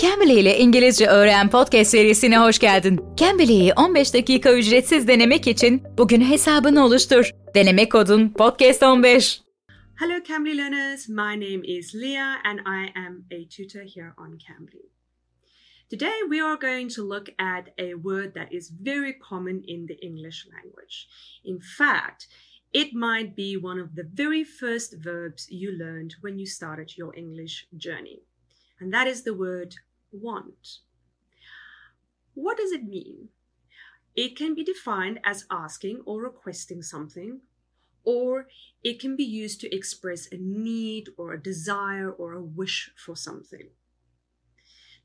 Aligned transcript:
Cambly 0.00 0.40
ile 0.40 0.58
İngilizce 0.58 1.06
Öğren 1.06 1.50
podcast 1.50 1.90
serisine 1.90 2.38
hoş 2.38 2.58
geldin. 2.58 3.00
Cambly'i 3.16 3.72
15 3.72 4.14
dakika 4.14 4.54
ücretsiz 4.54 5.08
denemek 5.08 5.46
için 5.46 5.82
bugün 5.98 6.20
hesabını 6.20 6.84
oluştur. 6.84 7.30
Deneme 7.54 7.88
kodun 7.88 8.28
podcast15. 8.28 9.40
Hello 9.94 10.22
Cambly 10.28 10.58
learners, 10.58 11.08
my 11.08 11.14
name 11.14 11.60
is 11.64 11.94
Leah 11.94 12.36
and 12.44 12.58
I 12.58 12.98
am 12.98 13.24
a 13.32 13.48
tutor 13.56 13.82
here 13.82 14.12
on 14.18 14.38
Cambly. 14.38 14.90
Today 15.90 16.20
we 16.30 16.44
are 16.44 16.58
going 16.60 16.94
to 16.94 17.08
look 17.08 17.26
at 17.38 17.68
a 17.78 17.94
word 17.94 18.34
that 18.34 18.52
is 18.52 18.72
very 18.80 19.18
common 19.18 19.62
in 19.66 19.86
the 19.86 20.06
English 20.06 20.46
language. 20.54 21.08
In 21.44 21.60
fact, 21.78 22.28
it 22.72 22.94
might 22.94 23.36
be 23.36 23.56
one 23.62 23.82
of 23.82 23.88
the 23.96 24.08
very 24.14 24.44
first 24.44 24.94
verbs 25.04 25.46
you 25.50 25.72
learned 25.72 26.14
when 26.20 26.38
you 26.38 26.46
started 26.46 26.96
your 26.96 27.18
English 27.18 27.66
journey. 27.76 28.20
And 28.80 28.92
that 28.92 29.08
is 29.08 29.22
the 29.22 29.34
word 29.34 29.74
want. 30.12 30.78
What 32.34 32.56
does 32.56 32.72
it 32.72 32.84
mean? 32.84 33.28
It 34.14 34.36
can 34.36 34.54
be 34.54 34.64
defined 34.64 35.20
as 35.24 35.46
asking 35.50 36.02
or 36.06 36.22
requesting 36.22 36.82
something, 36.82 37.40
or 38.04 38.46
it 38.82 39.00
can 39.00 39.16
be 39.16 39.24
used 39.24 39.60
to 39.60 39.74
express 39.74 40.28
a 40.32 40.36
need 40.38 41.10
or 41.16 41.32
a 41.32 41.42
desire 41.42 42.10
or 42.10 42.32
a 42.32 42.42
wish 42.42 42.90
for 42.96 43.14
something. 43.14 43.70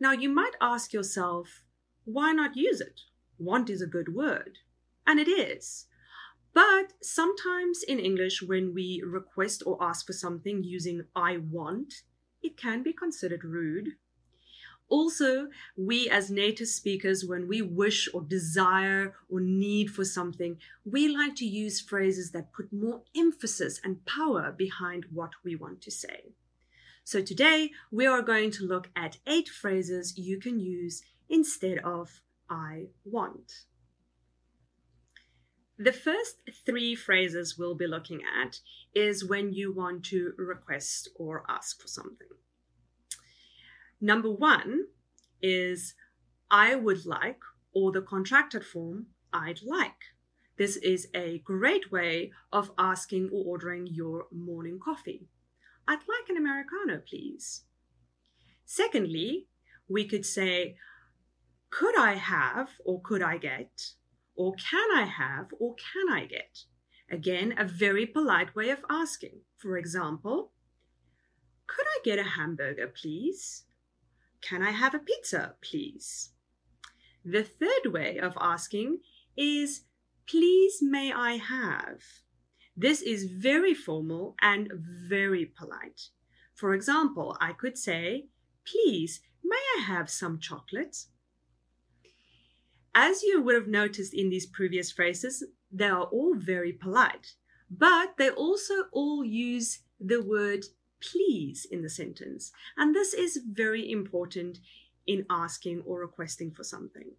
Now, 0.00 0.12
you 0.12 0.28
might 0.28 0.56
ask 0.60 0.92
yourself, 0.92 1.62
why 2.04 2.32
not 2.32 2.56
use 2.56 2.80
it? 2.80 3.00
Want 3.38 3.70
is 3.70 3.82
a 3.82 3.86
good 3.86 4.14
word. 4.14 4.58
And 5.06 5.18
it 5.18 5.28
is. 5.28 5.86
But 6.54 6.92
sometimes 7.02 7.82
in 7.82 7.98
English, 7.98 8.42
when 8.42 8.74
we 8.74 9.02
request 9.04 9.62
or 9.64 9.82
ask 9.82 10.06
for 10.06 10.12
something 10.12 10.62
using 10.62 11.02
I 11.16 11.38
want, 11.38 11.94
it 12.42 12.56
can 12.56 12.82
be 12.82 12.92
considered 12.92 13.44
rude 13.44 13.90
also, 14.92 15.48
we 15.74 16.10
as 16.10 16.30
native 16.30 16.68
speakers, 16.68 17.24
when 17.24 17.48
we 17.48 17.62
wish 17.62 18.10
or 18.12 18.20
desire 18.20 19.14
or 19.30 19.40
need 19.40 19.90
for 19.90 20.04
something, 20.04 20.58
we 20.84 21.08
like 21.08 21.34
to 21.36 21.46
use 21.46 21.80
phrases 21.80 22.32
that 22.32 22.52
put 22.52 22.70
more 22.70 23.00
emphasis 23.16 23.80
and 23.82 24.04
power 24.04 24.52
behind 24.52 25.06
what 25.10 25.30
we 25.42 25.56
want 25.56 25.80
to 25.80 25.90
say. 25.90 26.34
So 27.04 27.22
today 27.22 27.70
we 27.90 28.04
are 28.06 28.20
going 28.20 28.50
to 28.50 28.66
look 28.66 28.90
at 28.94 29.16
eight 29.26 29.48
phrases 29.48 30.18
you 30.18 30.38
can 30.38 30.60
use 30.60 31.02
instead 31.26 31.78
of 31.78 32.20
I 32.50 32.88
want. 33.06 33.64
The 35.78 35.92
first 35.92 36.36
three 36.66 36.94
phrases 36.94 37.56
we'll 37.56 37.74
be 37.74 37.86
looking 37.86 38.20
at 38.42 38.60
is 38.94 39.24
when 39.24 39.54
you 39.54 39.72
want 39.72 40.04
to 40.12 40.34
request 40.36 41.08
or 41.16 41.44
ask 41.48 41.80
for 41.80 41.88
something. 41.88 42.28
Number 44.04 44.30
one 44.30 44.86
is 45.40 45.94
I 46.50 46.74
would 46.74 47.06
like, 47.06 47.38
or 47.72 47.92
the 47.92 48.02
contracted 48.02 48.64
form, 48.64 49.06
I'd 49.32 49.60
like. 49.62 50.10
This 50.58 50.76
is 50.76 51.06
a 51.14 51.38
great 51.44 51.92
way 51.92 52.32
of 52.52 52.72
asking 52.76 53.30
or 53.32 53.44
ordering 53.46 53.86
your 53.86 54.26
morning 54.32 54.80
coffee. 54.84 55.28
I'd 55.86 56.00
like 56.00 56.28
an 56.28 56.36
Americano, 56.36 57.00
please. 57.08 57.62
Secondly, 58.64 59.46
we 59.88 60.04
could 60.04 60.26
say, 60.26 60.76
could 61.70 61.96
I 61.96 62.14
have, 62.14 62.70
or 62.84 63.00
could 63.02 63.22
I 63.22 63.38
get, 63.38 63.92
or 64.34 64.54
can 64.56 64.90
I 64.96 65.04
have, 65.04 65.46
or 65.60 65.76
can 65.76 66.12
I 66.12 66.26
get? 66.26 66.64
Again, 67.08 67.54
a 67.56 67.64
very 67.64 68.06
polite 68.06 68.54
way 68.56 68.70
of 68.70 68.84
asking. 68.90 69.42
For 69.58 69.78
example, 69.78 70.50
could 71.68 71.86
I 71.86 71.98
get 72.04 72.18
a 72.18 72.24
hamburger, 72.24 72.88
please? 72.88 73.64
Can 74.42 74.62
I 74.62 74.72
have 74.72 74.94
a 74.94 74.98
pizza, 74.98 75.54
please? 75.62 76.30
The 77.24 77.44
third 77.44 77.92
way 77.92 78.18
of 78.18 78.36
asking 78.40 78.98
is, 79.36 79.82
Please 80.28 80.78
may 80.82 81.12
I 81.12 81.32
have? 81.36 82.00
This 82.76 83.02
is 83.02 83.24
very 83.24 83.74
formal 83.74 84.34
and 84.40 84.70
very 84.72 85.46
polite. 85.46 86.08
For 86.54 86.74
example, 86.74 87.36
I 87.40 87.52
could 87.52 87.78
say, 87.78 88.26
Please, 88.64 89.20
may 89.44 89.62
I 89.78 89.82
have 89.82 90.10
some 90.10 90.38
chocolate? 90.38 91.06
As 92.94 93.22
you 93.22 93.40
would 93.42 93.54
have 93.54 93.68
noticed 93.68 94.12
in 94.12 94.28
these 94.28 94.46
previous 94.46 94.92
phrases, 94.92 95.44
they 95.70 95.88
are 95.88 96.04
all 96.04 96.34
very 96.34 96.72
polite, 96.72 97.34
but 97.70 98.16
they 98.18 98.30
also 98.30 98.74
all 98.92 99.24
use 99.24 99.80
the 99.98 100.22
word 100.22 100.64
please 101.02 101.66
in 101.70 101.82
the 101.82 101.90
sentence. 101.90 102.52
And 102.76 102.94
this 102.94 103.12
is 103.12 103.40
very 103.50 103.90
important 103.90 104.58
in 105.06 105.26
asking 105.28 105.82
or 105.84 106.00
requesting 106.00 106.52
for 106.52 106.64
something. 106.64 107.12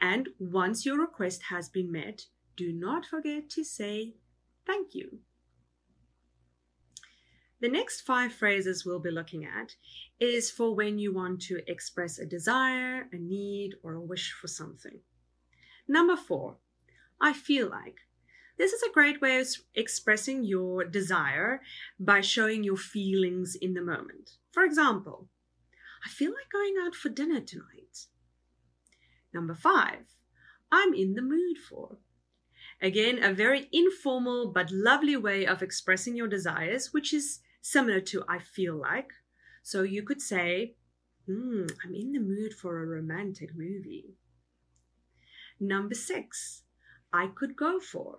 And 0.00 0.28
once 0.38 0.86
your 0.86 0.98
request 0.98 1.42
has 1.50 1.68
been 1.68 1.90
met, 1.92 2.26
do 2.56 2.72
not 2.72 3.04
forget 3.04 3.50
to 3.50 3.64
say 3.64 4.14
thank 4.66 4.94
you. 4.94 5.20
The 7.60 7.68
next 7.68 8.02
five 8.02 8.32
phrases 8.32 8.86
we'll 8.86 9.00
be 9.00 9.10
looking 9.10 9.44
at 9.44 9.74
is 10.20 10.50
for 10.50 10.74
when 10.74 10.98
you 10.98 11.12
want 11.12 11.42
to 11.42 11.60
express 11.66 12.18
a 12.18 12.26
desire, 12.26 13.08
a 13.12 13.16
need, 13.16 13.74
or 13.82 13.94
a 13.94 14.00
wish 14.00 14.32
for 14.32 14.46
something. 14.46 15.00
Number 15.88 16.16
four, 16.16 16.58
I 17.20 17.32
feel 17.32 17.68
like. 17.68 18.07
This 18.58 18.72
is 18.72 18.82
a 18.82 18.92
great 18.92 19.20
way 19.20 19.40
of 19.40 19.46
expressing 19.76 20.42
your 20.42 20.84
desire 20.84 21.62
by 22.00 22.20
showing 22.20 22.64
your 22.64 22.76
feelings 22.76 23.54
in 23.54 23.74
the 23.74 23.80
moment. 23.80 24.32
For 24.50 24.64
example, 24.64 25.28
I 26.04 26.08
feel 26.08 26.32
like 26.32 26.50
going 26.50 26.74
out 26.84 26.96
for 26.96 27.08
dinner 27.08 27.40
tonight. 27.40 28.06
Number 29.32 29.54
five, 29.54 30.16
I'm 30.72 30.92
in 30.92 31.14
the 31.14 31.22
mood 31.22 31.58
for. 31.58 31.98
Again, 32.82 33.22
a 33.22 33.32
very 33.32 33.68
informal 33.72 34.50
but 34.52 34.72
lovely 34.72 35.16
way 35.16 35.46
of 35.46 35.62
expressing 35.62 36.16
your 36.16 36.28
desires, 36.28 36.92
which 36.92 37.12
is 37.12 37.38
similar 37.62 38.00
to 38.00 38.24
I 38.28 38.40
feel 38.40 38.74
like. 38.74 39.10
So 39.62 39.82
you 39.82 40.02
could 40.02 40.20
say, 40.20 40.74
mm, 41.28 41.70
I'm 41.84 41.94
in 41.94 42.10
the 42.12 42.20
mood 42.20 42.54
for 42.54 42.82
a 42.82 42.86
romantic 42.86 43.56
movie. 43.56 44.14
Number 45.60 45.94
six, 45.94 46.62
I 47.12 47.28
could 47.28 47.56
go 47.56 47.78
for. 47.78 48.18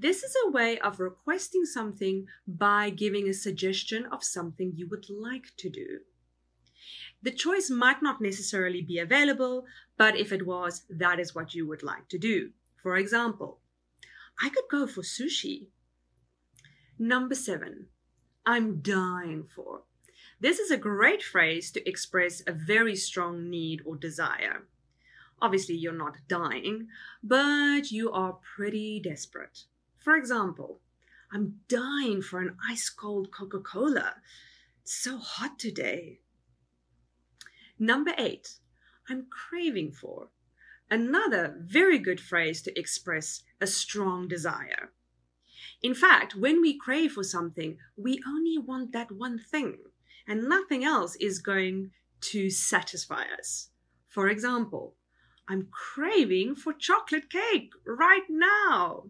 This 0.00 0.22
is 0.22 0.32
a 0.46 0.50
way 0.52 0.78
of 0.78 1.00
requesting 1.00 1.64
something 1.64 2.28
by 2.46 2.90
giving 2.90 3.28
a 3.28 3.34
suggestion 3.34 4.06
of 4.06 4.22
something 4.22 4.72
you 4.76 4.86
would 4.88 5.10
like 5.10 5.56
to 5.56 5.68
do. 5.68 6.00
The 7.20 7.32
choice 7.32 7.68
might 7.68 8.00
not 8.00 8.20
necessarily 8.20 8.80
be 8.80 9.00
available, 9.00 9.66
but 9.96 10.16
if 10.16 10.30
it 10.30 10.46
was, 10.46 10.84
that 10.88 11.18
is 11.18 11.34
what 11.34 11.52
you 11.52 11.66
would 11.66 11.82
like 11.82 12.08
to 12.10 12.18
do. 12.18 12.50
For 12.80 12.96
example, 12.96 13.58
I 14.40 14.50
could 14.50 14.66
go 14.70 14.86
for 14.86 15.02
sushi. 15.02 15.66
Number 16.96 17.34
seven, 17.34 17.86
I'm 18.46 18.80
dying 18.80 19.48
for. 19.52 19.82
This 20.38 20.60
is 20.60 20.70
a 20.70 20.76
great 20.76 21.24
phrase 21.24 21.72
to 21.72 21.88
express 21.88 22.40
a 22.46 22.52
very 22.52 22.94
strong 22.94 23.50
need 23.50 23.82
or 23.84 23.96
desire. 23.96 24.68
Obviously, 25.42 25.74
you're 25.74 25.92
not 25.92 26.18
dying, 26.28 26.86
but 27.20 27.90
you 27.90 28.12
are 28.12 28.38
pretty 28.56 29.00
desperate. 29.00 29.64
For 29.98 30.16
example, 30.16 30.80
I'm 31.32 31.60
dying 31.68 32.22
for 32.22 32.40
an 32.40 32.56
ice 32.68 32.88
cold 32.88 33.30
Coca 33.30 33.60
Cola. 33.60 34.14
It's 34.82 34.94
so 34.94 35.18
hot 35.18 35.58
today. 35.58 36.20
Number 37.78 38.12
eight, 38.16 38.58
I'm 39.08 39.26
craving 39.30 39.92
for. 39.92 40.28
Another 40.90 41.56
very 41.60 41.98
good 41.98 42.20
phrase 42.20 42.62
to 42.62 42.78
express 42.78 43.42
a 43.60 43.66
strong 43.66 44.26
desire. 44.26 44.92
In 45.82 45.94
fact, 45.94 46.34
when 46.34 46.62
we 46.62 46.78
crave 46.78 47.12
for 47.12 47.22
something, 47.22 47.76
we 47.96 48.20
only 48.26 48.56
want 48.58 48.92
that 48.92 49.12
one 49.12 49.38
thing, 49.38 49.76
and 50.26 50.48
nothing 50.48 50.84
else 50.84 51.14
is 51.16 51.38
going 51.38 51.90
to 52.20 52.50
satisfy 52.50 53.24
us. 53.38 53.68
For 54.08 54.28
example, 54.28 54.94
I'm 55.48 55.68
craving 55.70 56.56
for 56.56 56.72
chocolate 56.72 57.30
cake 57.30 57.70
right 57.86 58.26
now. 58.28 59.04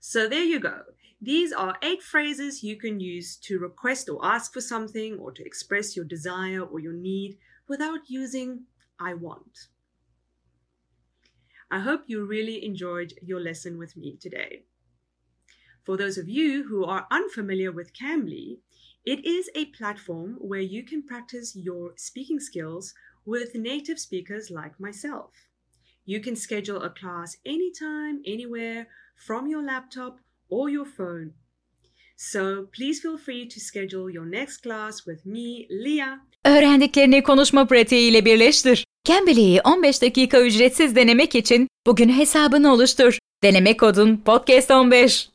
So 0.00 0.28
there 0.28 0.44
you 0.44 0.60
go. 0.60 0.82
These 1.20 1.52
are 1.52 1.76
eight 1.82 2.02
phrases 2.02 2.62
you 2.62 2.76
can 2.76 3.00
use 3.00 3.36
to 3.38 3.58
request 3.58 4.08
or 4.08 4.24
ask 4.24 4.52
for 4.52 4.60
something 4.60 5.18
or 5.18 5.32
to 5.32 5.44
express 5.44 5.96
your 5.96 6.04
desire 6.04 6.60
or 6.60 6.78
your 6.78 6.92
need 6.92 7.38
without 7.68 8.08
using 8.08 8.64
I 9.00 9.14
want. 9.14 9.68
I 11.70 11.80
hope 11.80 12.04
you 12.06 12.24
really 12.24 12.64
enjoyed 12.64 13.14
your 13.20 13.40
lesson 13.40 13.78
with 13.78 13.96
me 13.96 14.16
today. 14.20 14.62
For 15.84 15.96
those 15.96 16.18
of 16.18 16.28
you 16.28 16.68
who 16.68 16.84
are 16.84 17.06
unfamiliar 17.10 17.72
with 17.72 17.92
Cambly, 17.92 18.58
it 19.04 19.24
is 19.24 19.50
a 19.54 19.66
platform 19.66 20.36
where 20.38 20.60
you 20.60 20.82
can 20.84 21.02
practice 21.02 21.56
your 21.56 21.92
speaking 21.96 22.40
skills 22.40 22.94
with 23.24 23.54
native 23.54 23.98
speakers 23.98 24.50
like 24.50 24.78
myself. 24.78 25.47
You 26.08 26.22
can 26.22 26.36
schedule 26.36 26.82
a 26.82 26.94
class 27.00 27.36
anytime, 27.44 28.22
anywhere 28.24 28.86
from 29.26 29.46
your 29.46 29.62
laptop 29.62 30.20
or 30.48 30.70
your 30.70 30.86
phone. 30.86 31.32
So 32.16 32.66
please 32.72 33.02
feel 33.02 33.18
free 33.18 33.48
to 33.48 33.60
schedule 33.60 34.14
your 34.14 34.24
next 34.24 34.62
class 34.62 35.06
with 35.06 35.26
me, 35.26 35.66
Leah. 35.70 36.18
Öğrendiklerini 36.44 37.22
konuşma 37.22 37.66
pratiğiyle 37.66 38.24
birleştir. 38.24 38.84
Cambly'i 39.04 39.60
15 39.60 40.02
dakika 40.02 40.40
ücretsiz 40.40 40.96
denemek 40.96 41.34
için 41.34 41.68
bugün 41.86 42.08
hesabını 42.08 42.72
oluştur. 42.72 43.18
Deneme 43.42 43.76
kodun 43.76 44.16
podcast 44.16 44.70
15. 44.70 45.28